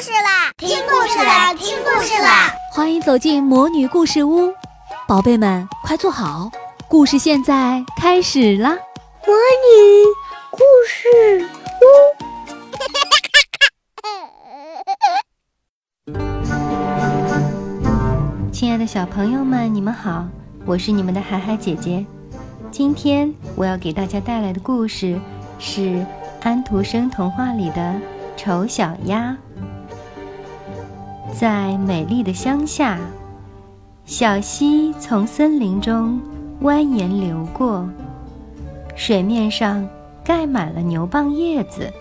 [0.00, 0.52] 事啦！
[0.58, 1.54] 听故事啦！
[1.54, 2.52] 听故事啦！
[2.70, 4.52] 欢迎走进魔女故事屋，
[5.08, 6.50] 宝贝们快坐好，
[6.86, 8.76] 故事现在开始啦！
[9.26, 10.04] 魔女
[10.50, 11.48] 故事
[16.12, 16.12] 屋，
[18.52, 20.26] 亲爱的小朋友们，你们好，
[20.66, 22.04] 我是你们的海海姐姐。
[22.70, 25.18] 今天我要给大家带来的故事
[25.58, 26.04] 是
[26.42, 27.80] 安徒生童话里的
[28.36, 29.34] 《丑小鸭》。
[31.38, 32.98] 在美丽的乡下，
[34.06, 36.18] 小溪从森林中
[36.62, 37.86] 蜿蜒流过，
[38.96, 39.86] 水面上
[40.24, 41.92] 盖满了牛蒡叶子。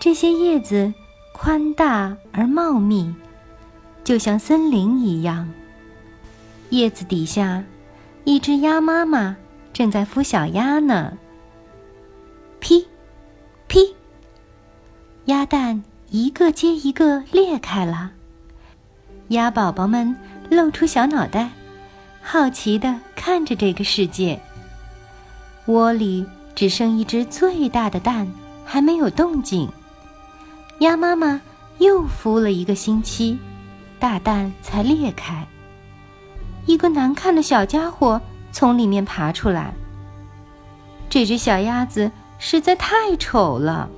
[0.00, 0.92] 这些叶子
[1.32, 3.14] 宽大而茂密，
[4.02, 5.48] 就像森林一样。
[6.70, 7.62] 叶子底下。
[8.24, 9.34] 一只鸭妈妈
[9.72, 11.16] 正在孵小鸭呢。
[12.60, 12.86] 噼，
[13.66, 13.94] 噼，
[15.24, 18.10] 鸭蛋一个接一个裂开了，
[19.28, 20.16] 鸭宝宝们
[20.50, 21.50] 露出小脑袋，
[22.20, 24.40] 好奇地看着这个世界。
[25.66, 28.26] 窝里只剩一只最大的蛋
[28.64, 29.68] 还没有动静。
[30.80, 31.40] 鸭妈妈
[31.78, 33.38] 又孵了一个星期，
[34.00, 35.46] 大蛋才裂开。
[36.66, 38.20] 一个难看的小家伙
[38.50, 39.72] 从里面爬出来。
[41.08, 43.88] 这只小鸭子实在太丑了，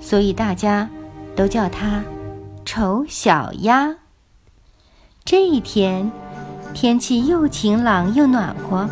[0.00, 0.88] 所以大家
[1.36, 2.02] 都叫它
[2.64, 3.94] “丑小鸭”。
[5.22, 6.10] 这一天，
[6.72, 8.88] 天气又晴朗又暖和，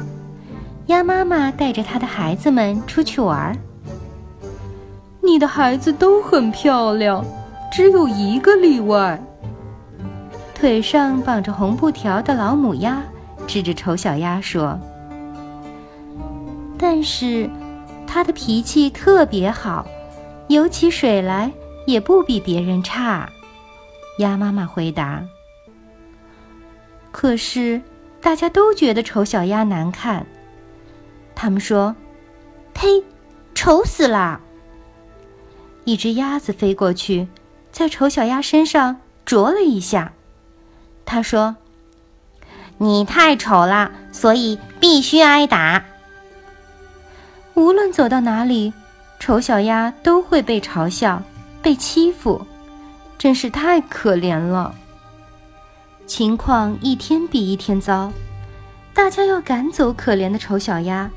[0.87, 3.57] 鸭妈妈带着它的孩子们出去玩。
[5.23, 7.25] 你的孩子都很漂亮，
[7.73, 9.19] 只有一个例外。
[10.55, 13.03] 腿上绑着红布条的老母鸭
[13.47, 14.79] 指着丑小鸭说
[16.77, 17.49] ：“但是，
[18.07, 19.87] 它的脾气特别好，
[20.49, 21.51] 游起水来
[21.87, 23.29] 也不比别人差。”
[24.19, 25.25] 鸭妈妈回答。
[27.11, 27.81] 可是，
[28.21, 30.27] 大家都觉得丑小鸭难看，
[31.35, 31.95] 他们说
[32.75, 33.03] ：“呸，
[33.55, 34.41] 丑死了！”
[35.85, 37.29] 一只鸭子飞过去，
[37.71, 40.13] 在丑小鸭身上啄了一下。
[41.05, 41.57] 他说
[42.79, 45.85] ：“你太丑了，所以必须挨打。
[47.55, 48.73] 无论走到哪里，
[49.21, 51.23] 丑小鸭都会被嘲笑、
[51.65, 52.47] 被欺负，
[53.19, 54.75] 真是太可怜了。
[56.07, 58.13] 情况一天比一天糟，
[58.93, 61.11] 大家要赶走可怜的丑小鸭，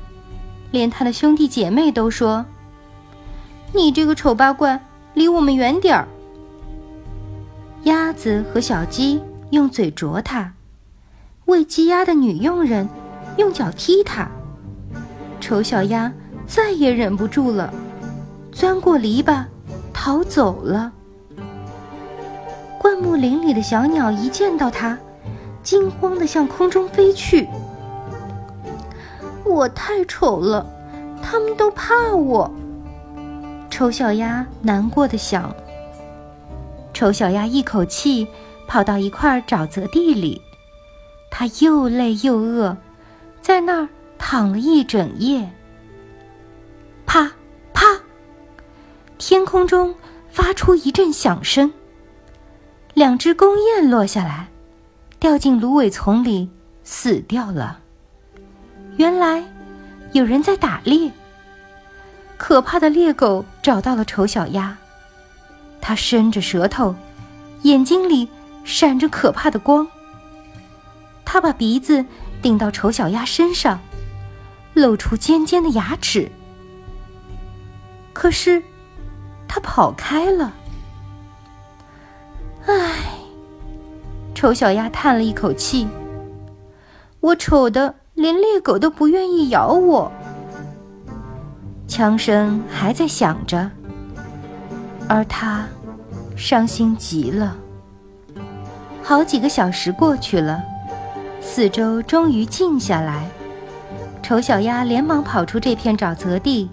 [0.70, 2.46] 连他的兄弟姐妹都说
[3.74, 4.82] ：‘你这个丑八怪，
[5.12, 6.08] 离我们远点儿。’
[7.84, 10.52] 鸭子和小鸡。”用嘴啄它，
[11.46, 12.86] 喂鸡鸭的女佣人
[13.38, 14.28] 用脚踢它。
[15.40, 16.12] 丑小鸭
[16.46, 17.72] 再也忍不住了，
[18.52, 19.42] 钻过篱笆
[20.00, 20.92] 逃走了。
[22.78, 24.96] 灌木林里的小鸟一见到它，
[25.64, 27.48] 惊慌的向空中飞去。
[29.44, 30.64] 我太丑了，
[31.20, 32.48] 它们都怕我。
[33.68, 35.52] 丑小鸭难过的想。
[36.94, 38.28] 丑小鸭一口气。
[38.68, 40.42] 跑到一块沼泽地里，
[41.30, 42.76] 它又累又饿，
[43.40, 43.88] 在那儿
[44.18, 45.50] 躺了一整夜。
[49.18, 49.94] 天空中
[50.30, 51.72] 发出一阵响声，
[52.94, 54.48] 两只公雁落下来，
[55.18, 56.48] 掉进芦苇丛里
[56.84, 57.80] 死掉了。
[58.96, 59.44] 原来
[60.12, 61.10] 有人在打猎。
[62.36, 64.78] 可怕的猎狗找到了丑小鸭，
[65.80, 66.94] 它伸着舌头，
[67.62, 68.28] 眼睛里。
[68.64, 69.88] 闪着可怕的光。
[71.24, 72.04] 它把鼻子
[72.42, 73.80] 顶到丑小鸭身上，
[74.74, 76.30] 露出尖尖的牙齿。
[78.12, 78.62] 可是，
[79.48, 80.52] 他跑开了。
[82.66, 83.14] 唉，
[84.34, 85.88] 丑小鸭叹了一口气
[87.20, 90.12] ：“我丑的连猎狗都不愿意咬我。”
[91.88, 93.70] 枪声还在响着，
[95.08, 95.66] 而他
[96.36, 97.56] 伤心极了。
[99.02, 100.62] 好几个小时过去了，
[101.40, 103.26] 四周终于静下来。
[104.22, 106.68] 丑小鸭连忙跑出这片沼泽地，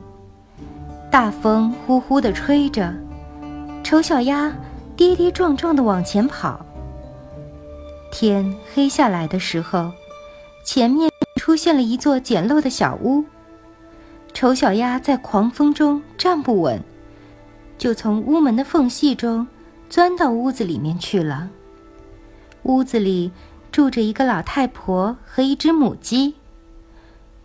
[1.16, 2.94] 大风呼呼地吹着，
[3.86, 4.54] 丑小鸭
[4.98, 6.66] 跌跌撞撞地往前跑。
[8.12, 9.94] 天黑下来的时候，
[10.66, 13.24] 前面出现了一座简陋的小屋。
[14.34, 16.84] 丑小鸭在狂风中站不稳，
[17.78, 19.48] 就从屋门的缝隙中
[19.90, 21.50] 钻到屋子里面去了。
[22.64, 23.32] 屋子里
[23.72, 26.36] 住着一个老太婆和一只母鸡。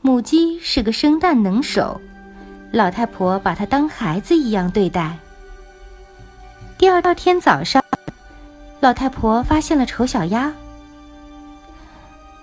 [0.00, 2.00] 母鸡是个生蛋能手，
[2.72, 5.18] 老太婆把它当孩子一样对待。
[6.78, 7.82] 第二天早上，
[8.78, 10.52] 老太婆发现了丑小鸭。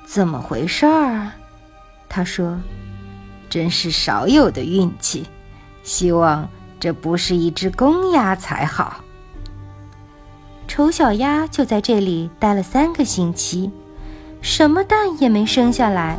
[0.06, 1.32] 怎么回事儿？
[2.10, 2.60] 她说
[3.50, 5.26] ：“真是少有的运气，
[5.82, 6.48] 希望
[6.80, 9.04] 这不是一只公鸭才好。”
[10.68, 13.72] 丑小鸭就在这里待了三个星期，
[14.42, 16.18] 什么蛋也没生下来，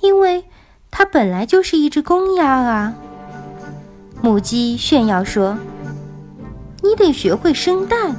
[0.00, 0.44] 因为
[0.90, 2.94] 它本来就是一只公鸭啊。
[4.20, 5.56] 母鸡炫耀说
[6.82, 8.16] ：“你得学会生蛋，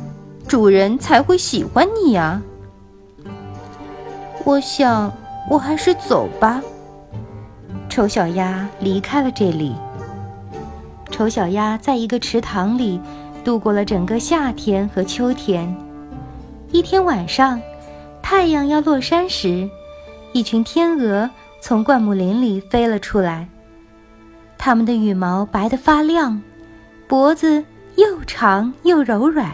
[0.48, 2.42] 主人才会喜欢你呀。”
[4.46, 5.12] 我想，
[5.50, 6.62] 我还是走吧。
[7.90, 9.76] 丑小鸭离开了这里。
[11.12, 13.00] 丑小鸭在一个池塘里。
[13.42, 15.74] 度过了整个夏天和秋天。
[16.72, 17.60] 一天晚上，
[18.22, 19.68] 太阳要落山时，
[20.34, 21.30] 一群天鹅
[21.62, 23.48] 从灌木林里飞了出来。
[24.58, 26.42] 它们的羽毛白得发亮，
[27.08, 27.64] 脖子
[27.96, 29.54] 又长又柔软。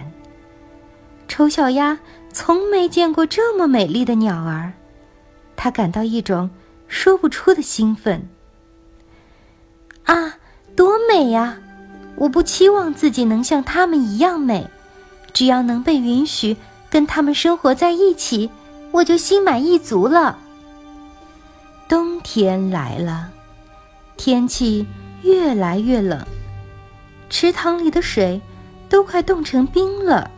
[1.27, 1.97] 丑小鸭
[2.31, 4.73] 从没见过这么美丽的鸟儿，
[5.55, 6.49] 它感到一种
[6.87, 8.27] 说不出的兴奋。
[10.05, 10.35] 啊，
[10.75, 11.57] 多美呀！
[12.17, 14.67] 我不期望自己能像他们一样美，
[15.33, 16.55] 只要能被允许
[16.89, 18.49] 跟他们生活在一起，
[18.91, 20.39] 我就心满意足了。
[21.87, 23.29] 冬天来了，
[24.17, 24.87] 天气
[25.21, 26.19] 越来越冷，
[27.29, 28.41] 池塘里的水
[28.89, 30.31] 都快冻成冰了。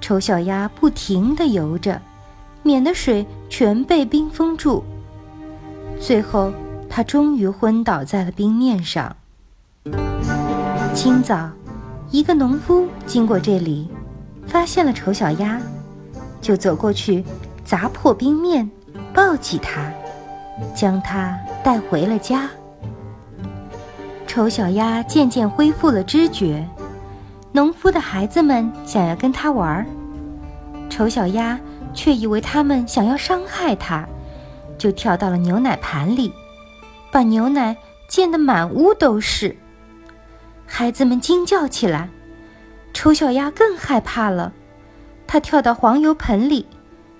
[0.00, 2.02] 丑小鸭不停地游着，
[2.64, 4.82] 免得水全被冰封住。
[6.00, 6.52] 最后，
[6.88, 9.14] 它终于昏倒在了冰面上。
[10.92, 11.48] 清早，
[12.10, 13.88] 一个农夫经过这里，
[14.48, 15.60] 发现了丑小鸭，
[16.40, 17.24] 就走过去，
[17.64, 18.68] 砸破冰面，
[19.14, 19.92] 抱起它，
[20.74, 22.48] 将它带回了家。
[24.26, 26.66] 丑小鸭渐渐恢复了知觉，
[27.52, 29.84] 农夫的孩子们想要跟它玩，
[30.88, 31.58] 丑小鸭
[31.92, 34.06] 却以为他们想要伤害它，
[34.78, 36.32] 就跳到了牛奶盘里，
[37.10, 37.76] 把牛奶
[38.08, 39.56] 溅得满屋都是。
[40.64, 42.08] 孩子们惊叫起来，
[42.94, 44.52] 丑小鸭更害怕了。
[45.26, 46.66] 它跳到黄油盆里，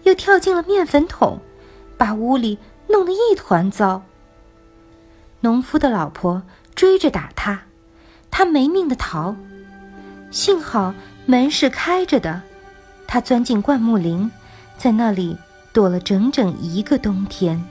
[0.04, 1.40] 又跳进了面粉桶，
[1.98, 2.58] 把屋里
[2.90, 4.02] 弄得一团糟。
[5.40, 6.42] 农夫的老婆
[6.74, 7.62] 追着打他，
[8.30, 9.36] 他没命的逃。
[10.30, 10.94] 幸好
[11.26, 12.42] 门是开着的，
[13.06, 14.30] 他钻进灌木林，
[14.76, 15.36] 在那里
[15.72, 17.64] 躲了整整一个冬天。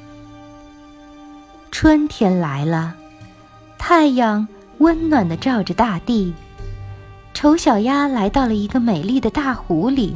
[1.71, 2.95] 春天来了，
[3.77, 4.47] 太阳。
[4.79, 6.33] 温暖的照着大地，
[7.33, 10.15] 丑小鸭来到了一个美丽的大湖里。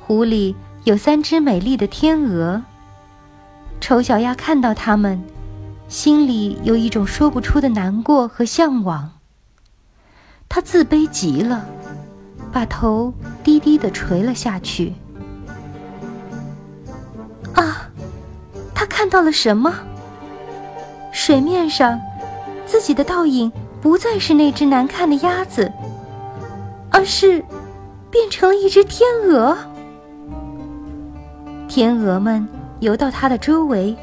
[0.00, 2.62] 湖里有三只美丽的天鹅。
[3.80, 5.22] 丑小鸭看到它们，
[5.88, 9.10] 心里有一种说不出的难过和向往。
[10.48, 11.64] 它自卑极了，
[12.52, 13.12] 把头
[13.42, 14.94] 低低的垂了下去。
[17.54, 17.90] 啊，
[18.74, 19.72] 它看到了什么？
[21.12, 22.00] 水面上。
[22.66, 25.70] 自己的倒影不再是那只难看的鸭子，
[26.90, 27.44] 而是
[28.10, 29.56] 变成了一只天鹅。
[31.68, 32.48] 天鹅们
[32.80, 33.96] 游到它的周围，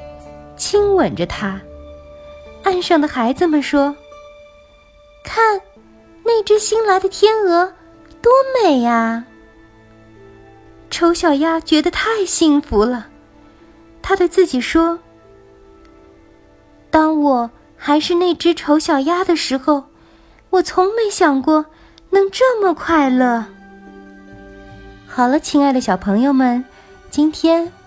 [0.56, 1.60] 亲吻着它。
[2.64, 3.96] 岸上的孩子们说
[5.24, 5.62] ：“看，
[6.24, 7.74] 那只新来的天鹅，
[8.22, 8.32] 多
[8.62, 9.26] 美呀！”
[10.90, 13.08] 丑小鸭觉得太幸福了，
[14.02, 15.00] 它对自己说
[16.90, 17.50] ：“当我……”
[17.84, 19.86] 还是那只丑小鸭的时候，
[20.52, 21.66] 我从没想过
[22.12, 23.44] 能这么快乐。
[25.08, 26.64] 好了，亲爱的小朋友们，
[27.10, 27.74] 今天